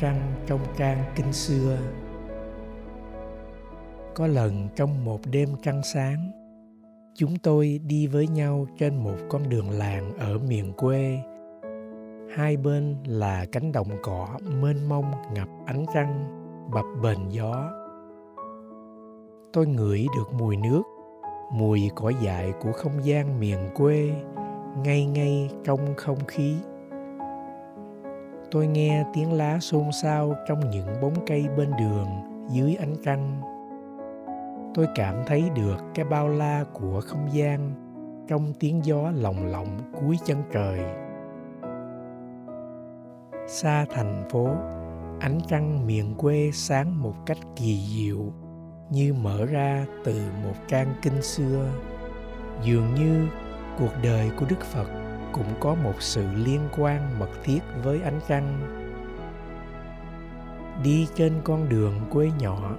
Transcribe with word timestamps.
trăng 0.00 0.32
trong 0.46 0.60
trang 0.76 1.04
kinh 1.16 1.32
xưa. 1.32 1.78
Có 4.14 4.26
lần 4.26 4.68
trong 4.76 5.04
một 5.04 5.20
đêm 5.30 5.48
trăng 5.62 5.82
sáng, 5.82 6.30
chúng 7.14 7.36
tôi 7.42 7.80
đi 7.86 8.06
với 8.06 8.28
nhau 8.28 8.66
trên 8.78 8.96
một 8.96 9.16
con 9.28 9.48
đường 9.48 9.70
làng 9.70 10.12
ở 10.18 10.38
miền 10.38 10.72
quê. 10.72 11.18
Hai 12.36 12.56
bên 12.56 12.96
là 13.04 13.44
cánh 13.52 13.72
đồng 13.72 13.88
cỏ 14.02 14.28
mênh 14.60 14.88
mông 14.88 15.10
ngập 15.34 15.48
ánh 15.66 15.86
trăng, 15.94 16.24
bập 16.72 16.84
bềnh 17.02 17.32
gió. 17.32 17.70
Tôi 19.52 19.66
ngửi 19.66 20.06
được 20.16 20.34
mùi 20.38 20.56
nước, 20.56 20.82
mùi 21.52 21.90
cỏ 21.94 22.12
dại 22.22 22.52
của 22.60 22.72
không 22.72 23.04
gian 23.04 23.40
miền 23.40 23.58
quê, 23.74 24.10
ngay 24.84 25.06
ngay 25.06 25.50
trong 25.64 25.94
không 25.96 26.18
khí 26.26 26.56
tôi 28.50 28.66
nghe 28.66 29.04
tiếng 29.14 29.32
lá 29.32 29.58
xôn 29.58 29.92
xao 30.02 30.34
trong 30.48 30.70
những 30.70 30.86
bóng 31.02 31.14
cây 31.26 31.46
bên 31.56 31.70
đường 31.78 32.08
dưới 32.50 32.74
ánh 32.74 32.94
trăng. 33.04 33.40
Tôi 34.74 34.86
cảm 34.94 35.14
thấy 35.26 35.50
được 35.54 35.76
cái 35.94 36.04
bao 36.04 36.28
la 36.28 36.64
của 36.72 37.00
không 37.00 37.28
gian 37.32 37.72
trong 38.28 38.52
tiếng 38.60 38.84
gió 38.84 39.10
lồng 39.14 39.46
lộng 39.46 39.78
cuối 40.00 40.18
chân 40.24 40.42
trời. 40.52 40.80
Xa 43.46 43.86
thành 43.90 44.28
phố, 44.30 44.48
ánh 45.20 45.38
trăng 45.48 45.86
miền 45.86 46.14
quê 46.14 46.50
sáng 46.52 47.02
một 47.02 47.14
cách 47.26 47.38
kỳ 47.56 47.78
diệu, 47.96 48.32
như 48.90 49.14
mở 49.14 49.46
ra 49.46 49.86
từ 50.04 50.14
một 50.44 50.54
trang 50.68 50.94
kinh 51.02 51.22
xưa. 51.22 51.68
Dường 52.62 52.94
như 52.94 53.26
cuộc 53.78 53.92
đời 54.02 54.30
của 54.38 54.46
đức 54.48 54.60
phật 54.60 55.09
cũng 55.32 55.54
có 55.60 55.74
một 55.74 55.94
sự 55.98 56.24
liên 56.34 56.60
quan 56.78 57.18
mật 57.18 57.30
thiết 57.44 57.60
với 57.82 58.00
ánh 58.02 58.20
trăng. 58.28 58.76
Đi 60.82 61.06
trên 61.14 61.32
con 61.44 61.68
đường 61.68 61.94
quê 62.10 62.30
nhỏ, 62.38 62.76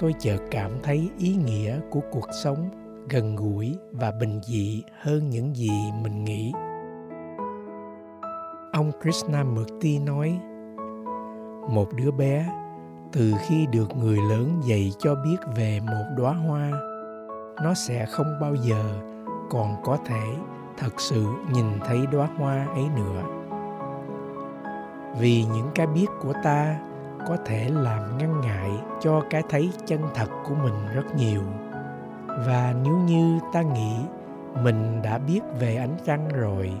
tôi 0.00 0.14
chợt 0.18 0.38
cảm 0.50 0.70
thấy 0.82 1.10
ý 1.18 1.34
nghĩa 1.34 1.80
của 1.90 2.00
cuộc 2.10 2.28
sống 2.42 2.68
gần 3.10 3.36
gũi 3.36 3.76
và 3.92 4.12
bình 4.20 4.40
dị 4.42 4.82
hơn 5.00 5.30
những 5.30 5.56
gì 5.56 5.70
mình 6.02 6.24
nghĩ. 6.24 6.52
Ông 8.72 8.92
krishna 9.02 9.44
murti 9.44 9.98
nói, 9.98 10.40
một 11.70 11.88
đứa 11.94 12.10
bé, 12.10 12.46
từ 13.12 13.32
khi 13.40 13.66
được 13.72 13.96
người 13.96 14.18
lớn 14.30 14.60
dạy 14.64 14.92
cho 14.98 15.14
biết 15.14 15.36
về 15.56 15.80
một 15.80 16.04
đóa 16.16 16.32
hoa, 16.32 16.70
nó 17.62 17.74
sẽ 17.74 18.06
không 18.06 18.38
bao 18.40 18.54
giờ 18.54 18.84
còn 19.50 19.82
có 19.84 19.98
thể 20.06 20.36
thật 20.82 21.00
sự 21.00 21.26
nhìn 21.52 21.66
thấy 21.84 22.06
đóa 22.06 22.28
hoa 22.38 22.66
ấy 22.74 22.84
nữa. 22.96 23.22
Vì 25.18 25.44
những 25.44 25.70
cái 25.74 25.86
biết 25.86 26.06
của 26.22 26.32
ta 26.44 26.76
có 27.28 27.36
thể 27.44 27.68
làm 27.68 28.18
ngăn 28.18 28.40
ngại 28.40 28.70
cho 29.00 29.22
cái 29.30 29.42
thấy 29.48 29.72
chân 29.86 30.00
thật 30.14 30.28
của 30.48 30.54
mình 30.54 30.74
rất 30.94 31.14
nhiều. 31.16 31.42
Và 32.46 32.74
nếu 32.84 32.96
như 32.96 33.38
ta 33.52 33.62
nghĩ 33.62 33.96
mình 34.62 35.02
đã 35.02 35.18
biết 35.18 35.40
về 35.60 35.76
ánh 35.76 35.96
trăng 36.04 36.28
rồi, 36.28 36.72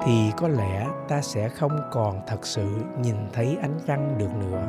thì 0.00 0.32
có 0.36 0.48
lẽ 0.48 0.88
ta 1.08 1.20
sẽ 1.20 1.48
không 1.48 1.78
còn 1.92 2.20
thật 2.26 2.46
sự 2.46 2.68
nhìn 3.02 3.16
thấy 3.32 3.58
ánh 3.62 3.78
trăng 3.86 4.14
được 4.18 4.34
nữa. 4.40 4.66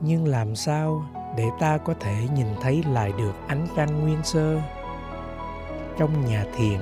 Nhưng 0.00 0.28
làm 0.28 0.54
sao 0.54 1.02
để 1.36 1.46
ta 1.60 1.78
có 1.78 1.94
thể 2.00 2.28
nhìn 2.34 2.46
thấy 2.60 2.84
lại 2.92 3.12
được 3.18 3.32
ánh 3.46 3.66
trăng 3.76 4.00
nguyên 4.00 4.22
sơ. 4.22 4.60
Trong 5.98 6.24
nhà 6.26 6.44
thiền, 6.56 6.80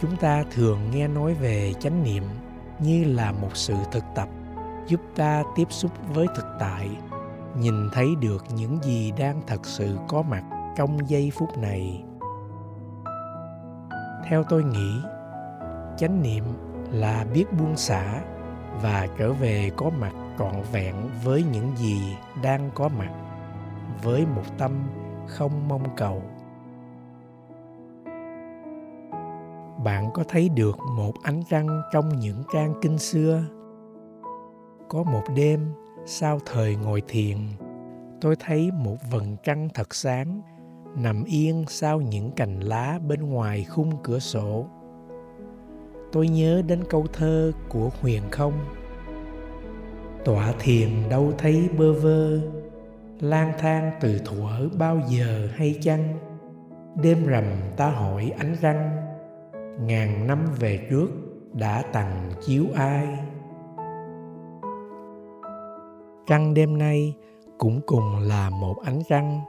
chúng 0.00 0.16
ta 0.16 0.44
thường 0.50 0.78
nghe 0.90 1.08
nói 1.08 1.34
về 1.34 1.72
chánh 1.80 2.02
niệm 2.02 2.22
như 2.78 3.04
là 3.04 3.32
một 3.32 3.50
sự 3.56 3.74
thực 3.92 4.04
tập 4.14 4.28
giúp 4.88 5.00
ta 5.16 5.42
tiếp 5.56 5.66
xúc 5.70 5.90
với 6.14 6.26
thực 6.36 6.46
tại, 6.60 6.88
nhìn 7.58 7.90
thấy 7.92 8.14
được 8.20 8.44
những 8.54 8.78
gì 8.82 9.12
đang 9.18 9.42
thật 9.46 9.66
sự 9.66 9.98
có 10.08 10.22
mặt 10.22 10.42
trong 10.76 11.08
giây 11.08 11.32
phút 11.34 11.58
này. 11.58 12.04
Theo 14.28 14.44
tôi 14.48 14.64
nghĩ, 14.64 15.00
chánh 15.96 16.22
niệm 16.22 16.44
là 16.90 17.24
biết 17.34 17.44
buông 17.58 17.76
xả 17.76 18.20
và 18.82 19.06
trở 19.18 19.32
về 19.32 19.70
có 19.76 19.90
mặt 19.90 20.12
trọn 20.38 20.62
vẹn 20.72 20.94
với 21.24 21.44
những 21.52 21.76
gì 21.76 22.16
đang 22.42 22.70
có 22.74 22.88
mặt 22.88 23.10
với 24.02 24.26
một 24.26 24.58
tâm 24.58 24.72
không 25.26 25.68
mong 25.68 25.96
cầu. 25.96 26.22
Bạn 29.84 30.10
có 30.14 30.24
thấy 30.28 30.48
được 30.48 30.76
một 30.96 31.12
ánh 31.22 31.42
trăng 31.50 31.82
trong 31.92 32.08
những 32.18 32.42
trang 32.52 32.74
kinh 32.82 32.98
xưa? 32.98 33.42
Có 34.88 35.02
một 35.02 35.22
đêm 35.36 35.60
sau 36.06 36.38
thời 36.46 36.76
ngồi 36.76 37.02
thiền, 37.08 37.36
tôi 38.20 38.36
thấy 38.36 38.70
một 38.70 38.96
vầng 39.10 39.36
trăng 39.42 39.68
thật 39.74 39.94
sáng 39.94 40.42
nằm 40.96 41.24
yên 41.24 41.64
sau 41.68 42.00
những 42.00 42.30
cành 42.30 42.60
lá 42.60 42.98
bên 43.08 43.30
ngoài 43.30 43.64
khung 43.64 43.92
cửa 44.02 44.18
sổ. 44.18 44.66
Tôi 46.12 46.28
nhớ 46.28 46.62
đến 46.66 46.84
câu 46.90 47.06
thơ 47.12 47.52
của 47.68 47.90
huyền 48.00 48.22
không, 48.30 48.52
tọa 50.24 50.52
thiền 50.58 50.88
đâu 51.08 51.32
thấy 51.38 51.68
bơ 51.78 51.92
vơ 51.92 52.38
lang 53.20 53.52
thang 53.58 53.90
từ 54.00 54.20
thuở 54.24 54.68
bao 54.78 55.00
giờ 55.08 55.48
hay 55.54 55.78
chăng 55.82 56.18
đêm 57.02 57.26
rằm 57.26 57.44
ta 57.76 57.90
hỏi 57.90 58.32
ánh 58.38 58.56
răng, 58.60 58.96
ngàn 59.80 60.26
năm 60.26 60.46
về 60.58 60.86
trước 60.90 61.08
đã 61.54 61.82
tặng 61.92 62.30
chiếu 62.46 62.64
ai 62.74 63.06
trăng 66.28 66.54
đêm 66.54 66.78
nay 66.78 67.14
cũng 67.58 67.80
cùng 67.86 68.18
là 68.18 68.50
một 68.50 68.76
ánh 68.84 69.02
răng, 69.08 69.40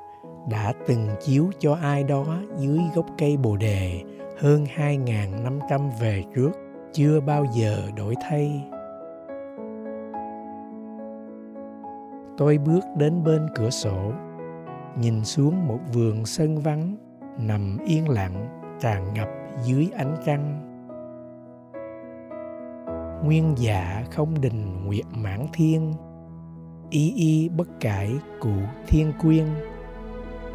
đã 0.50 0.74
từng 0.88 1.07
chiếu 1.22 1.46
cho 1.59 1.74
ai 1.81 2.03
đó 2.03 2.25
dưới 2.57 2.80
gốc 2.96 3.06
cây 3.18 3.38
bồ 3.38 3.57
đề 3.57 4.01
hơn 4.40 4.66
2.500 4.75 5.90
về 6.00 6.24
trước, 6.36 6.51
chưa 6.94 7.19
bao 7.19 7.46
giờ 7.53 7.78
đổi 7.97 8.16
thay. 8.30 8.63
Tôi 12.39 12.57
bước 12.57 12.81
đến 12.97 13.23
bên 13.23 13.47
cửa 13.55 13.69
sổ, 13.69 14.13
nhìn 15.00 15.25
xuống 15.25 15.67
một 15.67 15.79
vườn 15.94 16.25
sân 16.25 16.59
vắng 16.59 16.95
nằm 17.38 17.77
yên 17.85 18.09
lặng 18.09 18.63
tràn 18.79 19.13
ngập 19.13 19.27
dưới 19.63 19.89
ánh 19.97 20.16
trăng. 20.25 20.66
Nguyên 23.23 23.55
dạ 23.57 24.03
không 24.11 24.41
đình 24.41 24.85
nguyệt 24.85 25.05
mãn 25.16 25.47
thiên, 25.53 25.94
y 26.89 27.13
y 27.13 27.50
bất 27.50 27.67
cải 27.79 28.13
cụ 28.39 28.56
thiên 28.88 29.13
quyên. 29.21 29.45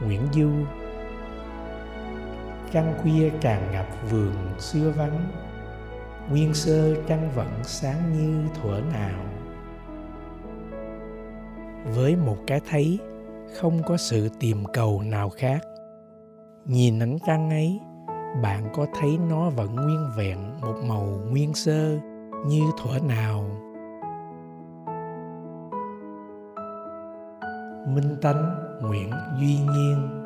Nguyễn 0.05 0.22
Du. 0.33 0.51
Trăng 2.72 2.95
khuya 3.03 3.31
tràn 3.41 3.72
ngập 3.72 3.87
vườn 4.11 4.34
xưa 4.59 4.91
vắng 4.91 5.31
Nguyên 6.31 6.55
sơ 6.55 6.95
trăng 7.06 7.31
vẫn 7.34 7.51
sáng 7.62 8.12
như 8.12 8.49
thuở 8.55 8.81
nào. 8.93 9.34
Với 11.84 12.17
một 12.17 12.37
cái 12.47 12.61
thấy 12.69 12.99
không 13.55 13.83
có 13.87 13.97
sự 13.97 14.28
tìm 14.41 14.65
cầu 14.72 15.03
nào 15.03 15.31
khác. 15.31 15.61
Nhìn 16.65 17.03
ánh 17.03 17.19
trăng 17.27 17.50
ấy, 17.50 17.81
Bạn 18.43 18.69
có 18.75 18.87
thấy 19.00 19.19
nó 19.28 19.50
vẫn 19.50 19.77
nguyên 19.77 20.11
vẹn 20.17 20.39
một 20.61 20.75
màu 20.89 21.06
nguyên 21.31 21.55
sơ 21.55 21.99
như 22.47 22.61
thuở 22.78 22.99
nào? 22.99 23.45
Minh 27.89 28.16
Tánh 28.22 28.55
Nguyễn 28.83 29.11
Duy 29.41 29.59
Nhiên 29.59 30.25